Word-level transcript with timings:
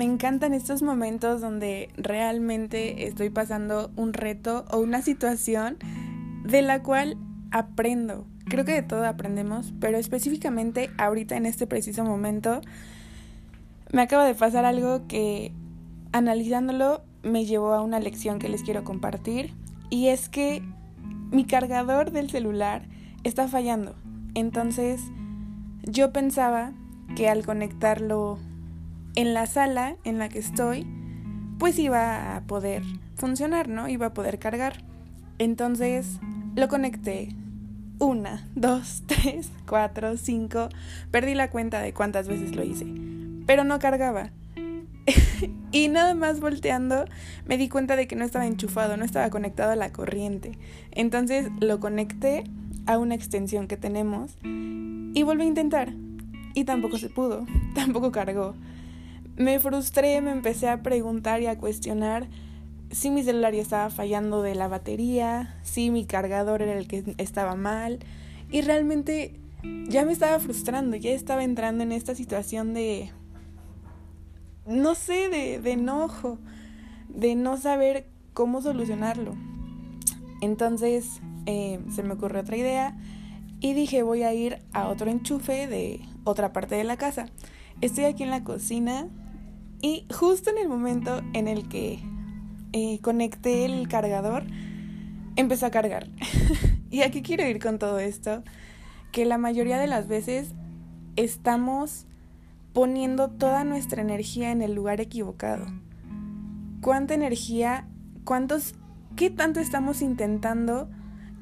me 0.00 0.06
encantan 0.06 0.54
estos 0.54 0.80
momentos 0.80 1.42
donde 1.42 1.90
realmente 1.98 3.06
estoy 3.06 3.28
pasando 3.28 3.90
un 3.96 4.14
reto 4.14 4.64
o 4.70 4.78
una 4.78 5.02
situación 5.02 5.76
de 6.42 6.62
la 6.62 6.82
cual 6.82 7.18
aprendo. 7.50 8.24
Creo 8.46 8.64
que 8.64 8.72
de 8.72 8.82
todo 8.82 9.04
aprendemos, 9.04 9.74
pero 9.78 9.98
específicamente 9.98 10.88
ahorita 10.96 11.36
en 11.36 11.44
este 11.44 11.66
preciso 11.66 12.02
momento 12.02 12.62
me 13.92 14.00
acaba 14.00 14.24
de 14.24 14.34
pasar 14.34 14.64
algo 14.64 15.06
que 15.06 15.52
analizándolo 16.12 17.02
me 17.22 17.44
llevó 17.44 17.74
a 17.74 17.82
una 17.82 18.00
lección 18.00 18.38
que 18.38 18.48
les 18.48 18.62
quiero 18.62 18.84
compartir 18.84 19.52
y 19.90 20.06
es 20.06 20.30
que 20.30 20.62
mi 21.30 21.44
cargador 21.44 22.10
del 22.10 22.30
celular 22.30 22.86
está 23.22 23.48
fallando. 23.48 23.94
Entonces 24.32 25.02
yo 25.82 26.10
pensaba 26.10 26.72
que 27.16 27.28
al 27.28 27.44
conectarlo 27.44 28.38
en 29.14 29.34
la 29.34 29.46
sala 29.46 29.96
en 30.04 30.18
la 30.18 30.28
que 30.28 30.38
estoy, 30.38 30.86
pues 31.58 31.78
iba 31.78 32.36
a 32.36 32.42
poder 32.42 32.82
funcionar, 33.16 33.68
¿no? 33.68 33.88
Iba 33.88 34.06
a 34.06 34.14
poder 34.14 34.38
cargar. 34.38 34.84
Entonces 35.38 36.18
lo 36.56 36.68
conecté. 36.68 37.28
Una, 37.98 38.48
dos, 38.54 39.02
tres, 39.06 39.50
cuatro, 39.68 40.16
cinco. 40.16 40.68
Perdí 41.10 41.34
la 41.34 41.50
cuenta 41.50 41.80
de 41.80 41.92
cuántas 41.92 42.28
veces 42.28 42.54
lo 42.54 42.64
hice. 42.64 42.86
Pero 43.46 43.64
no 43.64 43.78
cargaba. 43.78 44.30
y 45.72 45.88
nada 45.88 46.14
más 46.14 46.40
volteando 46.40 47.04
me 47.46 47.56
di 47.56 47.68
cuenta 47.68 47.96
de 47.96 48.06
que 48.06 48.16
no 48.16 48.24
estaba 48.24 48.46
enchufado, 48.46 48.96
no 48.96 49.04
estaba 49.04 49.30
conectado 49.30 49.72
a 49.72 49.76
la 49.76 49.92
corriente. 49.92 50.52
Entonces 50.92 51.48
lo 51.60 51.80
conecté 51.80 52.44
a 52.86 52.98
una 52.98 53.14
extensión 53.14 53.68
que 53.68 53.76
tenemos 53.76 54.36
y 54.42 55.22
volví 55.22 55.42
a 55.42 55.46
intentar. 55.46 55.92
Y 56.54 56.64
tampoco 56.64 56.98
se 56.98 57.08
pudo, 57.08 57.46
tampoco 57.74 58.12
cargó. 58.12 58.54
Me 59.40 59.58
frustré, 59.58 60.20
me 60.20 60.32
empecé 60.32 60.68
a 60.68 60.82
preguntar 60.82 61.40
y 61.40 61.46
a 61.46 61.56
cuestionar 61.56 62.28
si 62.90 63.08
mi 63.08 63.22
celular 63.22 63.54
ya 63.54 63.62
estaba 63.62 63.88
fallando 63.88 64.42
de 64.42 64.54
la 64.54 64.68
batería, 64.68 65.58
si 65.62 65.90
mi 65.90 66.04
cargador 66.04 66.60
era 66.60 66.76
el 66.76 66.86
que 66.86 67.14
estaba 67.16 67.54
mal. 67.54 68.00
Y 68.52 68.60
realmente 68.60 69.40
ya 69.88 70.04
me 70.04 70.12
estaba 70.12 70.38
frustrando, 70.40 70.94
ya 70.94 71.12
estaba 71.12 71.42
entrando 71.42 71.82
en 71.82 71.92
esta 71.92 72.14
situación 72.14 72.74
de, 72.74 73.12
no 74.66 74.94
sé, 74.94 75.30
de, 75.30 75.72
enojo, 75.72 76.38
de 77.08 77.34
no 77.34 77.56
saber 77.56 78.08
cómo 78.34 78.60
solucionarlo. 78.60 79.36
Entonces 80.42 81.22
eh, 81.46 81.80
se 81.94 82.02
me 82.02 82.12
ocurrió 82.12 82.42
otra 82.42 82.58
idea 82.58 82.94
y 83.58 83.72
dije 83.72 84.02
voy 84.02 84.22
a 84.22 84.34
ir 84.34 84.58
a 84.74 84.88
otro 84.88 85.10
enchufe 85.10 85.66
de 85.66 86.02
otra 86.24 86.52
parte 86.52 86.74
de 86.74 86.84
la 86.84 86.98
casa. 86.98 87.30
Estoy 87.80 88.04
aquí 88.04 88.22
en 88.24 88.30
la 88.30 88.44
cocina 88.44 89.08
y 89.82 90.06
justo 90.12 90.50
en 90.50 90.58
el 90.58 90.68
momento 90.68 91.22
en 91.32 91.48
el 91.48 91.68
que 91.68 92.00
eh, 92.72 92.98
conecté 93.00 93.64
el 93.64 93.88
cargador, 93.88 94.44
empezó 95.36 95.66
a 95.66 95.70
cargar. 95.70 96.08
y 96.90 97.02
aquí 97.02 97.22
quiero 97.22 97.46
ir 97.46 97.60
con 97.60 97.78
todo 97.78 97.98
esto, 97.98 98.42
que 99.12 99.24
la 99.24 99.38
mayoría 99.38 99.78
de 99.78 99.86
las 99.86 100.06
veces 100.06 100.52
estamos 101.16 102.06
poniendo 102.72 103.30
toda 103.30 103.64
nuestra 103.64 104.02
energía 104.02 104.52
en 104.52 104.62
el 104.62 104.74
lugar 104.74 105.00
equivocado. 105.00 105.66
¿Cuánta 106.80 107.14
energía, 107.14 107.88
cuántos, 108.24 108.74
qué 109.16 109.30
tanto 109.30 109.60
estamos 109.60 110.02
intentando 110.02 110.88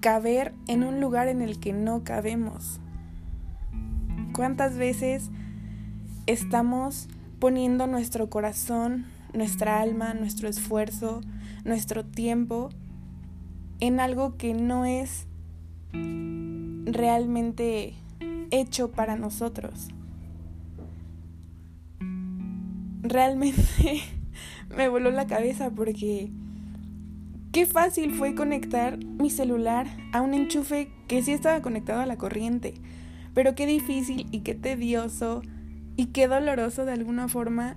caber 0.00 0.54
en 0.66 0.84
un 0.84 1.00
lugar 1.00 1.28
en 1.28 1.42
el 1.42 1.60
que 1.60 1.72
no 1.72 2.04
cabemos? 2.04 2.80
¿Cuántas 4.32 4.76
veces 4.76 5.30
estamos 6.26 7.08
poniendo 7.38 7.86
nuestro 7.86 8.28
corazón, 8.28 9.06
nuestra 9.32 9.80
alma, 9.80 10.14
nuestro 10.14 10.48
esfuerzo, 10.48 11.20
nuestro 11.64 12.04
tiempo 12.04 12.70
en 13.80 14.00
algo 14.00 14.36
que 14.36 14.54
no 14.54 14.84
es 14.84 15.26
realmente 15.92 17.94
hecho 18.50 18.90
para 18.90 19.16
nosotros? 19.16 19.88
realmente 23.08 24.02
me 24.76 24.88
voló 24.88 25.10
la 25.10 25.26
cabeza 25.26 25.70
porque 25.70 26.30
qué 27.52 27.66
fácil 27.66 28.12
fue 28.12 28.34
conectar 28.34 28.98
mi 28.98 29.30
celular 29.30 29.86
a 30.12 30.20
un 30.20 30.34
enchufe 30.34 30.90
que 31.06 31.22
sí 31.22 31.32
estaba 31.32 31.62
conectado 31.62 32.00
a 32.00 32.06
la 32.06 32.16
corriente, 32.16 32.74
pero 33.34 33.54
qué 33.54 33.66
difícil 33.66 34.26
y 34.30 34.40
qué 34.40 34.54
tedioso 34.54 35.42
y 35.98 36.06
qué 36.06 36.28
doloroso 36.28 36.84
de 36.84 36.92
alguna 36.92 37.26
forma 37.26 37.76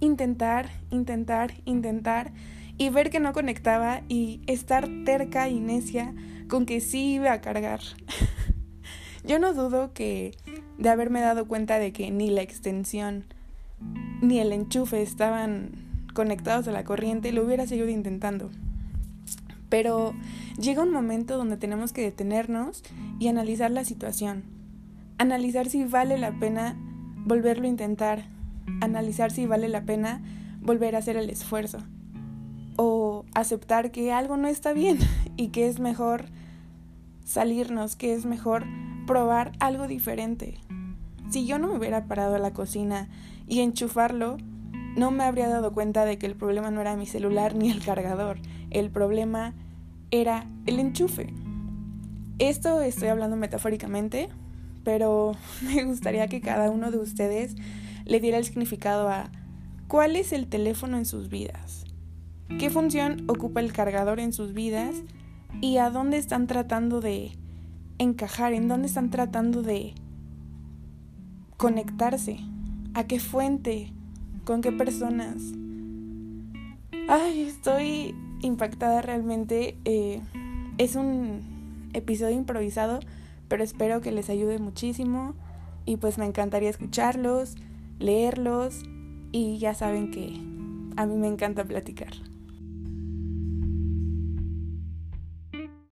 intentar, 0.00 0.68
intentar, 0.90 1.54
intentar 1.64 2.30
y 2.76 2.90
ver 2.90 3.08
que 3.08 3.20
no 3.20 3.32
conectaba 3.32 4.02
y 4.06 4.42
estar 4.46 4.86
terca 5.06 5.48
y 5.48 5.58
necia 5.58 6.14
con 6.48 6.66
que 6.66 6.82
sí 6.82 7.14
iba 7.14 7.32
a 7.32 7.40
cargar. 7.40 7.80
Yo 9.24 9.38
no 9.38 9.54
dudo 9.54 9.94
que 9.94 10.36
de 10.76 10.90
haberme 10.90 11.22
dado 11.22 11.48
cuenta 11.48 11.78
de 11.78 11.90
que 11.90 12.10
ni 12.10 12.28
la 12.28 12.42
extensión 12.42 13.24
ni 14.20 14.40
el 14.40 14.52
enchufe 14.52 15.00
estaban 15.00 15.70
conectados 16.12 16.68
a 16.68 16.72
la 16.72 16.84
corriente, 16.84 17.32
lo 17.32 17.44
hubiera 17.44 17.66
seguido 17.66 17.88
intentando. 17.88 18.50
Pero 19.70 20.12
llega 20.60 20.82
un 20.82 20.92
momento 20.92 21.38
donde 21.38 21.56
tenemos 21.56 21.94
que 21.94 22.02
detenernos 22.02 22.82
y 23.18 23.28
analizar 23.28 23.70
la 23.70 23.86
situación. 23.86 24.44
Analizar 25.16 25.70
si 25.70 25.84
vale 25.84 26.18
la 26.18 26.38
pena 26.38 26.76
volverlo 27.28 27.66
a 27.66 27.68
intentar. 27.68 28.24
Analizar 28.80 29.30
si 29.30 29.46
vale 29.46 29.68
la 29.68 29.82
pena 29.82 30.22
volver 30.60 30.96
a 30.96 30.98
hacer 30.98 31.16
el 31.16 31.30
esfuerzo. 31.30 31.78
O 32.76 33.24
aceptar 33.34 33.90
que 33.90 34.12
algo 34.12 34.36
no 34.36 34.48
está 34.48 34.72
bien 34.72 34.98
y 35.36 35.48
que 35.48 35.68
es 35.68 35.78
mejor 35.78 36.26
salirnos, 37.24 37.94
que 37.94 38.14
es 38.14 38.24
mejor 38.24 38.64
probar 39.06 39.52
algo 39.60 39.86
diferente. 39.86 40.58
Si 41.30 41.46
yo 41.46 41.58
no 41.58 41.68
me 41.68 41.78
hubiera 41.78 42.06
parado 42.06 42.36
a 42.36 42.38
la 42.38 42.52
cocina 42.52 43.08
y 43.46 43.60
enchufarlo, 43.60 44.38
no 44.96 45.10
me 45.10 45.24
habría 45.24 45.48
dado 45.48 45.72
cuenta 45.72 46.04
de 46.04 46.18
que 46.18 46.26
el 46.26 46.34
problema 46.34 46.70
no 46.70 46.80
era 46.80 46.96
mi 46.96 47.06
celular 47.06 47.54
ni 47.54 47.70
el 47.70 47.84
cargador, 47.84 48.38
el 48.70 48.90
problema 48.90 49.54
era 50.10 50.46
el 50.66 50.80
enchufe. 50.80 51.32
Esto 52.38 52.80
estoy 52.80 53.08
hablando 53.08 53.36
metafóricamente, 53.36 54.30
pero 54.88 55.36
me 55.60 55.84
gustaría 55.84 56.28
que 56.28 56.40
cada 56.40 56.70
uno 56.70 56.90
de 56.90 56.96
ustedes 56.96 57.56
le 58.06 58.20
diera 58.20 58.38
el 58.38 58.46
significado 58.46 59.10
a 59.10 59.30
cuál 59.86 60.16
es 60.16 60.32
el 60.32 60.46
teléfono 60.46 60.96
en 60.96 61.04
sus 61.04 61.28
vidas, 61.28 61.84
qué 62.58 62.70
función 62.70 63.24
ocupa 63.28 63.60
el 63.60 63.74
cargador 63.74 64.18
en 64.18 64.32
sus 64.32 64.54
vidas 64.54 64.94
y 65.60 65.76
a 65.76 65.90
dónde 65.90 66.16
están 66.16 66.46
tratando 66.46 67.02
de 67.02 67.32
encajar, 67.98 68.54
en 68.54 68.66
dónde 68.66 68.86
están 68.86 69.10
tratando 69.10 69.60
de 69.62 69.92
conectarse. 71.58 72.38
¿A 72.94 73.06
qué 73.06 73.20
fuente? 73.20 73.92
¿Con 74.44 74.62
qué 74.62 74.72
personas? 74.72 75.36
Ay, 77.08 77.42
estoy 77.42 78.14
impactada 78.40 79.02
realmente. 79.02 79.76
Eh, 79.84 80.22
es 80.78 80.96
un 80.96 81.90
episodio 81.92 82.36
improvisado, 82.36 83.00
pero 83.48 83.64
espero 83.64 84.00
que 84.00 84.12
les 84.12 84.30
ayude 84.30 84.58
muchísimo. 84.58 85.34
Y 85.84 85.96
pues 85.96 86.18
me 86.18 86.26
encantaría 86.26 86.70
escucharlos, 86.70 87.56
leerlos. 87.98 88.82
Y 89.32 89.58
ya 89.58 89.74
saben 89.74 90.10
que 90.10 90.40
a 90.96 91.06
mí 91.06 91.16
me 91.16 91.28
encanta 91.28 91.64
platicar. 91.64 92.12